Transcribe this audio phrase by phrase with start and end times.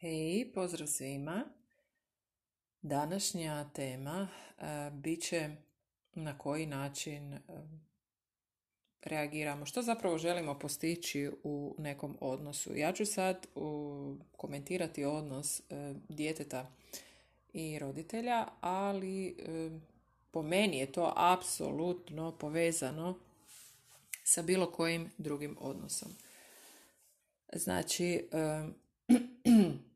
[0.00, 1.44] Hej, pozdrav svima.
[2.82, 5.50] Današnja tema uh, bit će
[6.14, 7.40] na koji način uh,
[9.02, 12.76] reagiramo, što zapravo želimo postići u nekom odnosu.
[12.76, 13.46] Ja ću sad
[14.36, 16.70] komentirati odnos uh, djeteta
[17.52, 19.36] i roditelja, ali
[20.30, 23.18] po meni je to apsolutno povezano
[24.24, 26.08] sa bilo kojim drugim odnosom.
[27.52, 28.28] Znači,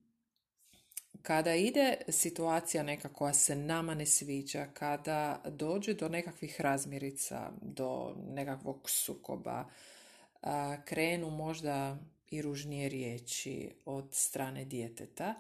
[1.25, 8.17] kada ide situacija neka koja se nama ne sviđa, kada dođe do nekakvih razmirica, do
[8.29, 9.65] nekakvog sukoba,
[10.85, 11.99] krenu možda
[12.31, 15.35] i ružnije riječi od strane djeteta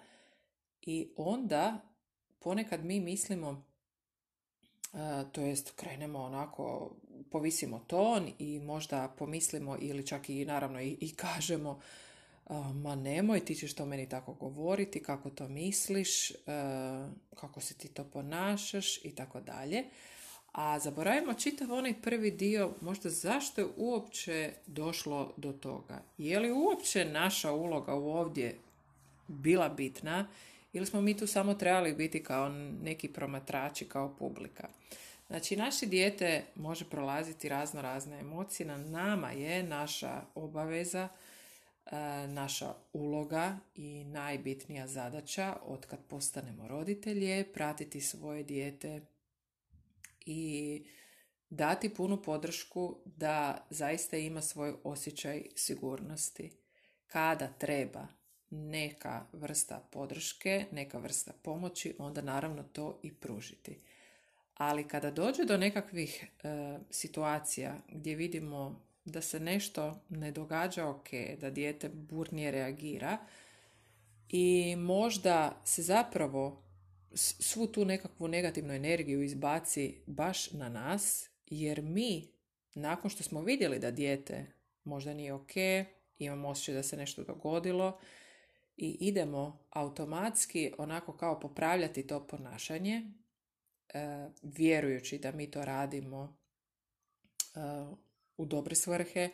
[0.82, 1.80] i onda
[2.38, 3.64] ponekad mi mislimo
[5.32, 6.96] to jest krenemo onako,
[7.30, 11.80] povisimo ton i možda pomislimo ili čak i naravno i, i kažemo
[12.74, 16.34] ma nemoj, ti ćeš to meni tako govoriti, kako to misliš, e,
[17.34, 19.84] kako se ti to ponašaš i tako dalje.
[20.52, 26.02] A zaboravimo čitav onaj prvi dio, možda zašto je uopće došlo do toga.
[26.18, 28.58] Je li uopće naša uloga u ovdje
[29.28, 30.28] bila bitna
[30.72, 32.48] ili smo mi tu samo trebali biti kao
[32.82, 34.68] neki promatrači, kao publika.
[35.26, 41.08] Znači, naše dijete može prolaziti razno razne emocije, na nama je naša obaveza
[42.28, 49.00] naša uloga i najbitnija zadaća od kad postanemo roditelji je pratiti svoje dijete
[50.26, 50.84] i
[51.50, 56.50] dati punu podršku da zaista ima svoj osjećaj sigurnosti.
[57.06, 58.06] Kada treba
[58.50, 63.80] neka vrsta podrške, neka vrsta pomoći, onda naravno to i pružiti.
[64.54, 71.08] Ali kada dođe do nekakvih e, situacija gdje vidimo da se nešto ne događa ok,
[71.40, 73.18] da dijete burnije reagira
[74.28, 76.62] i možda se zapravo
[77.14, 82.28] svu tu nekakvu negativnu energiju izbaci baš na nas, jer mi,
[82.74, 84.46] nakon što smo vidjeli da dijete
[84.84, 85.50] možda nije ok,
[86.18, 88.00] imamo osjećaj da se nešto dogodilo
[88.76, 93.02] i idemo automatski onako kao popravljati to ponašanje,
[93.94, 96.36] e, vjerujući da mi to radimo
[97.54, 97.58] e,
[98.36, 99.30] u dobre svrhe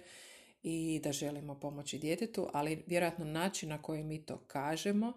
[0.62, 5.12] i da želimo pomoći djetetu, ali vjerojatno način na koji mi to kažemo,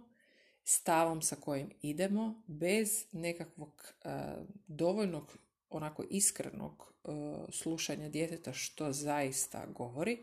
[0.63, 4.11] stavom sa kojim idemo, bez nekakvog uh,
[4.67, 5.37] dovoljnog
[5.69, 7.13] onako iskrenog uh,
[7.49, 10.19] slušanja djeteta što zaista govori,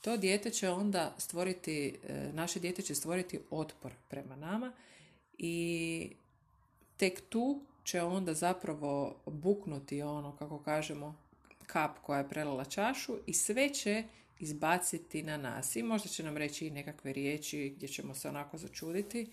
[0.00, 4.72] to dijete će onda stvoriti, uh, naše dijete će stvoriti otpor prema nama
[5.38, 6.12] i
[6.96, 11.14] tek tu će onda zapravo buknuti ono, kako kažemo,
[11.68, 14.04] kap koja je prelala čašu i sve će
[14.38, 15.76] izbaciti na nas.
[15.76, 19.30] I možda će nam reći i nekakve riječi gdje ćemo se onako začuditi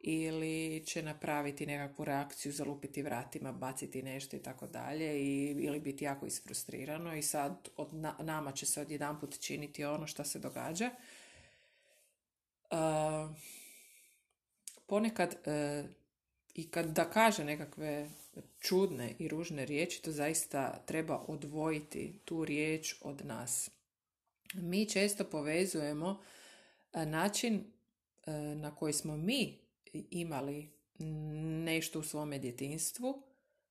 [0.00, 5.24] ili će napraviti nekakvu reakciju, zalupiti vratima, baciti nešto i tako dalje
[5.64, 10.38] ili biti jako isfrustrirano i sad od nama će se odjedanput činiti ono što se
[10.38, 10.90] događa.
[12.70, 13.36] Uh,
[14.86, 15.90] ponekad uh,
[16.54, 18.10] i kad da kaže nekakve
[18.60, 23.70] čudne i ružne riječi, to zaista treba odvojiti tu riječ od nas.
[24.54, 26.22] Mi često povezujemo
[26.92, 27.64] e, način
[28.26, 29.58] e, na koji smo mi
[30.10, 30.70] imali
[31.64, 33.22] nešto u svome djetinstvu,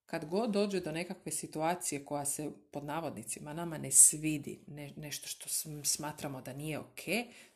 [0.05, 4.59] kad god dođe do nekakve situacije koja se pod navodnicima nama ne svidi,
[4.95, 5.49] nešto što
[5.83, 7.01] smatramo da nije ok,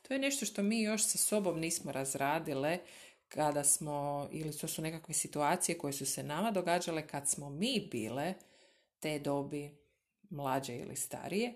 [0.02, 2.80] to je nešto što mi još sa sobom nismo razradile
[3.36, 7.88] kada smo, ili to su nekakve situacije koje su se nama događale kad smo mi
[7.92, 8.34] bile
[9.00, 9.78] te dobi
[10.30, 11.54] mlađe ili starije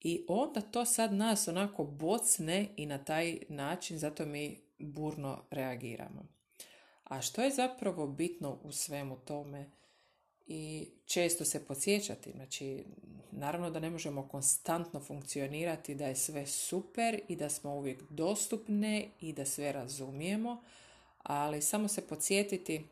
[0.00, 6.26] i onda to sad nas onako bocne i na taj način zato mi burno reagiramo.
[7.04, 9.70] A što je zapravo bitno u svemu tome
[10.46, 12.84] i često se podsjećati, znači
[13.30, 19.08] naravno da ne možemo konstantno funkcionirati da je sve super i da smo uvijek dostupne
[19.20, 20.62] i da sve razumijemo,
[21.24, 22.84] ali samo se podsjetiti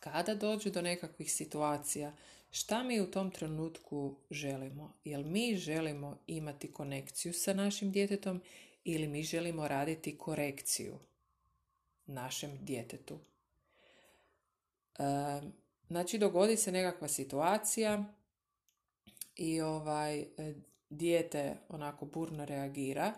[0.00, 2.12] kada dođe do nekakvih situacija,
[2.50, 4.92] šta mi u tom trenutku želimo?
[5.04, 8.42] Jel mi želimo imati konekciju sa našim djetetom
[8.84, 10.98] ili mi želimo raditi korekciju
[12.06, 13.18] našem djetetu?
[15.88, 18.04] Znači, dogodi se nekakva situacija
[19.36, 20.26] i ovaj
[20.90, 23.14] dijete onako burno reagira,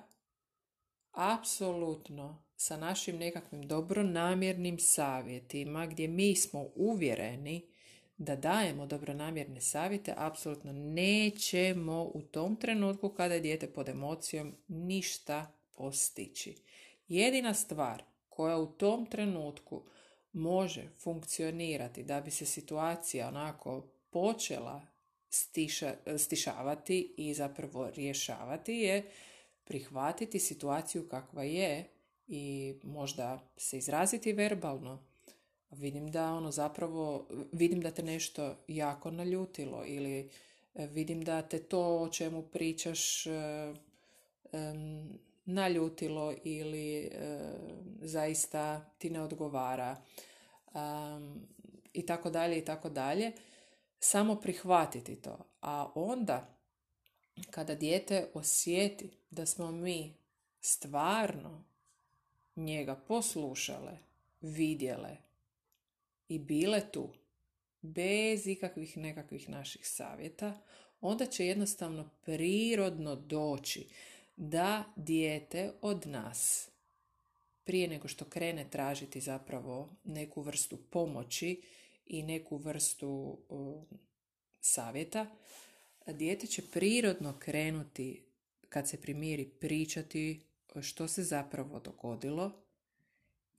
[1.13, 7.67] apsolutno sa našim nekakvim dobronamjernim savjetima gdje mi smo uvjereni
[8.17, 15.53] da dajemo dobronamjerne savjete, apsolutno nećemo u tom trenutku kada je dijete pod emocijom ništa
[15.77, 16.57] postići.
[17.09, 19.83] Jedina stvar koja u tom trenutku
[20.33, 24.87] može funkcionirati da bi se situacija onako počela
[25.29, 29.11] stiša, stišavati i zapravo rješavati je
[29.65, 32.00] prihvatiti situaciju kakva je
[32.33, 34.99] i možda se izraziti verbalno.
[35.71, 40.31] Vidim da ono zapravo, vidim da te nešto jako naljutilo ili
[40.75, 47.11] e, vidim da te to o čemu pričaš um, naljutilo ili e,
[48.01, 50.03] zaista ti ne odgovara
[50.75, 51.47] um,
[51.93, 53.33] i tako dalje i tako dalje.
[53.99, 55.39] Samo prihvatiti to.
[55.61, 56.57] A onda
[57.51, 60.15] kada dijete osjeti da smo mi
[60.61, 61.70] stvarno
[62.61, 63.99] njega poslušale,
[64.41, 65.17] vidjele
[66.29, 67.09] i bile tu,
[67.81, 70.61] bez ikakvih nekakvih naših savjeta,
[71.01, 73.89] onda će jednostavno prirodno doći
[74.37, 76.71] da dijete od nas
[77.65, 81.63] prije nego što krene tražiti zapravo neku vrstu pomoći
[82.07, 83.39] i neku vrstu
[84.61, 85.27] savjeta,
[86.07, 88.23] dijete će prirodno krenuti
[88.69, 90.41] kad se primiri pričati
[90.83, 92.53] što se zapravo dogodilo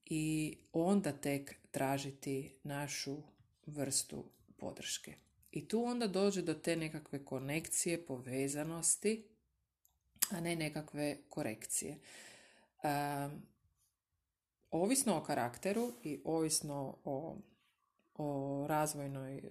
[0.05, 3.17] i onda tek tražiti našu
[3.65, 4.25] vrstu
[4.57, 5.13] podrške.
[5.51, 9.23] I tu onda dođe do te nekakve konekcije, povezanosti,
[10.29, 11.97] a ne nekakve korekcije.
[12.83, 13.41] Um,
[14.71, 17.37] ovisno o karakteru i ovisno o,
[18.15, 19.43] o razvojnoj,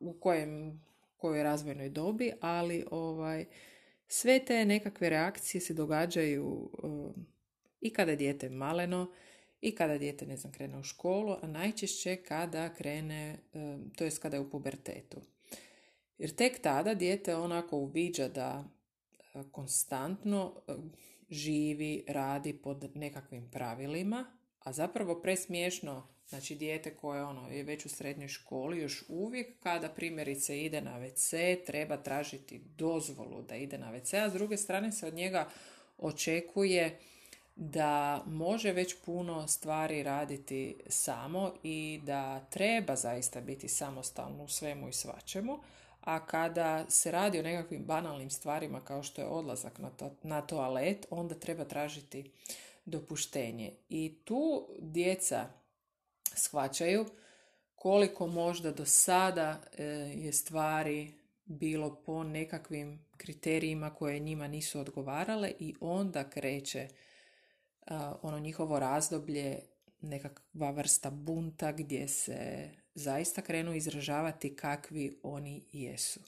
[0.00, 0.82] u kojem,
[1.16, 3.46] kojoj razvojnoj dobi, ali ovaj,
[4.14, 7.26] sve te nekakve reakcije se događaju um,
[7.80, 9.10] i kada dijete maleno
[9.60, 14.18] i kada dijete ne znam krene u školu, a najčešće kada krene, um, to jest
[14.18, 15.20] kada je u pubertetu.
[16.18, 18.64] Jer tek tada dijete onako uviđa da
[19.34, 20.74] uh, konstantno uh,
[21.30, 24.26] živi, radi pod nekakvim pravilima,
[24.58, 29.88] a zapravo presmiješno Znači dijete koje ono, je već u srednjoj školi još uvijek kada
[29.88, 34.92] primjerice ide na WC treba tražiti dozvolu da ide na WC, a s druge strane
[34.92, 35.48] se od njega
[35.98, 36.98] očekuje
[37.56, 44.88] da može već puno stvari raditi samo i da treba zaista biti samostalno u svemu
[44.88, 45.58] i svačemu,
[46.00, 50.40] a kada se radi o nekakvim banalnim stvarima kao što je odlazak na, to, na
[50.40, 52.30] toalet, onda treba tražiti
[52.84, 53.72] dopuštenje.
[53.88, 55.48] I tu djeca
[56.36, 57.06] shvaćaju
[57.74, 59.84] koliko možda do sada e,
[60.14, 61.14] je stvari
[61.44, 66.88] bilo po nekakvim kriterijima koje njima nisu odgovarale i onda kreće
[68.22, 69.60] ono njihovo razdoblje
[70.00, 76.20] nekakva vrsta bunta gdje se zaista krenu izražavati kakvi oni jesu.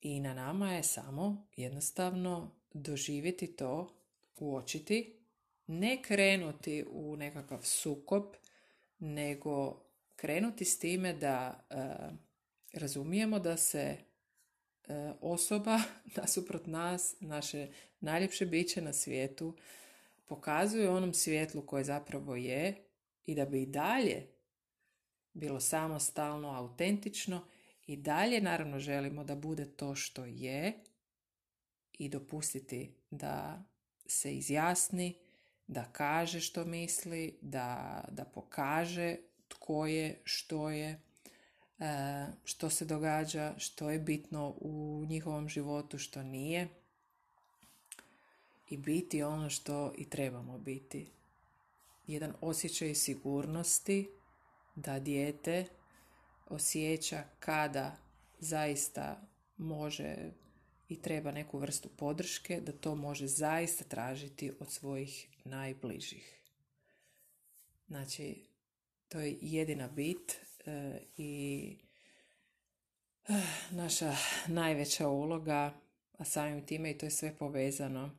[0.00, 3.94] I na nama je samo jednostavno doživjeti to,
[4.38, 5.23] uočiti
[5.66, 8.24] ne krenuti u nekakav sukob,
[8.98, 9.82] nego
[10.16, 11.76] krenuti s time da e,
[12.72, 13.96] razumijemo da se
[14.88, 15.80] e, osoba
[16.16, 17.68] nasuprot nas, naše
[18.00, 19.56] najljepše biće na svijetu,
[20.26, 22.74] pokazuje onom svjetlu koje zapravo je
[23.26, 24.26] i da bi i dalje
[25.32, 27.46] bilo samostalno, autentično
[27.86, 30.72] i dalje naravno želimo da bude to što je
[31.92, 33.62] i dopustiti da
[34.06, 35.23] se izjasni,
[35.66, 39.16] da kaže što misli, da, da pokaže
[39.48, 41.00] tko je, što je,
[41.78, 46.68] e, što se događa, što je bitno u njihovom životu, što nije
[48.70, 51.06] i biti ono što i trebamo biti.
[52.06, 54.10] Jedan osjećaj sigurnosti
[54.74, 55.66] da dijete
[56.46, 57.96] osjeća kada
[58.38, 59.20] zaista
[59.56, 60.16] može
[60.88, 66.40] i treba neku vrstu podrške, da to može zaista tražiti od svojih najbližih.
[67.88, 68.44] Znači,
[69.08, 70.36] to je jedina bit
[70.66, 71.76] e, i
[73.28, 75.74] eh, naša najveća uloga,
[76.18, 78.10] a samim time i to je sve povezano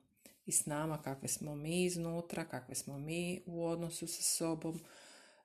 [0.46, 4.80] i s nama, kakve smo mi iznutra, kakve smo mi u odnosu sa sobom.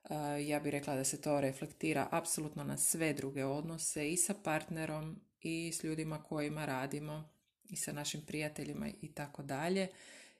[0.09, 0.15] E,
[0.47, 5.21] ja bih rekla da se to reflektira apsolutno na sve druge odnose i sa partnerom
[5.41, 7.29] i s ljudima kojima radimo
[7.69, 9.87] i sa našim prijateljima i tako dalje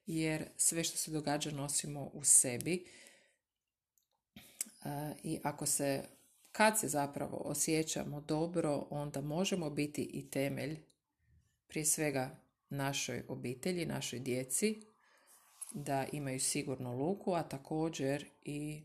[0.05, 2.86] jer sve što se događa nosimo u sebi
[5.24, 6.03] i ako se
[6.51, 10.79] kad se zapravo osjećamo dobro onda možemo biti i temelj
[11.67, 12.39] prije svega
[12.70, 14.81] našoj obitelji, našoj djeci
[15.74, 18.81] da imaju sigurnu luku, a također i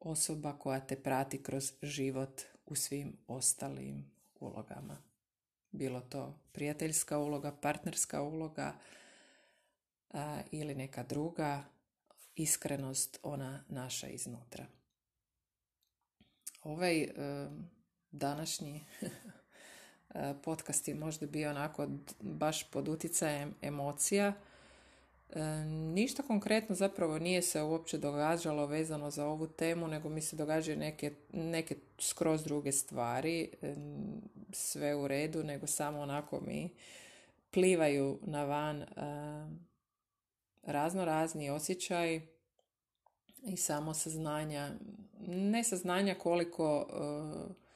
[0.00, 4.10] osoba koja te prati kroz život u svim ostalim
[4.40, 5.07] ulogama.
[5.70, 8.74] Bilo to prijateljska uloga, partnerska uloga,
[10.50, 11.64] ili neka druga
[12.34, 14.66] iskrenost ona naša iznutra.
[16.62, 17.08] Ovaj
[18.10, 18.84] današnji
[20.44, 21.88] podcast je možda bio onako
[22.20, 24.32] baš pod utjecajem emocija.
[25.94, 30.78] Ništa konkretno zapravo nije se uopće događalo vezano za ovu temu, nego mi se događaju
[30.78, 33.50] neke, neke skroz druge stvari,
[34.52, 36.70] sve u redu, nego samo onako mi
[37.50, 38.84] plivaju na van
[40.62, 42.20] razno razni osjećaj
[43.42, 44.70] i samo saznanja,
[45.26, 47.67] ne saznanja koliko e,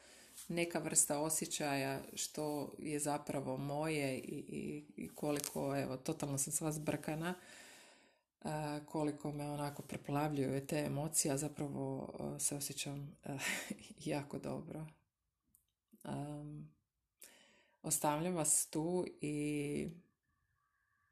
[0.52, 6.72] neka vrsta osjećaja što je zapravo moje i, i, i koliko, evo, totalno sam sva
[6.72, 8.48] zbrkana, e,
[8.86, 13.16] koliko me onako preplavljuju te emocije, a zapravo e, se osjećam
[14.04, 14.86] jako dobro.
[17.82, 19.88] Ostavljam vas tu i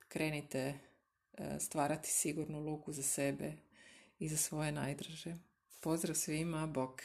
[0.09, 0.79] krenite
[1.61, 3.53] stvarati sigurnu luku za sebe
[4.19, 5.37] i za svoje najdraže.
[5.81, 7.03] Pozdrav svima, bok!